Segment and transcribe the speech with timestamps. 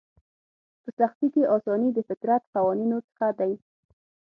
[0.83, 3.53] په سختي کې اساني د فطرت قوانینو څخه دی.